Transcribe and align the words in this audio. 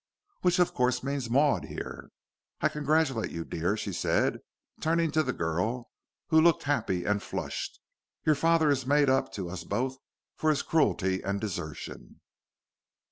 "Which 0.41 0.57
of 0.57 0.73
course 0.73 1.03
means 1.03 1.29
Maud 1.29 1.65
here. 1.65 2.09
I 2.59 2.69
congratulate 2.69 3.29
you, 3.29 3.45
dear," 3.45 3.77
she 3.77 3.93
said, 3.93 4.39
turning 4.79 5.11
to 5.11 5.21
the 5.21 5.31
girl, 5.31 5.91
who 6.29 6.41
looked 6.41 6.63
happy 6.63 7.03
and 7.05 7.21
flushed. 7.21 7.79
"Your 8.25 8.33
father 8.33 8.69
has 8.69 8.87
made 8.87 9.11
up 9.11 9.31
to 9.33 9.47
us 9.47 9.63
both 9.63 9.97
for 10.35 10.49
his 10.49 10.63
cruelty 10.63 11.21
and 11.21 11.39
desertion." 11.39 12.19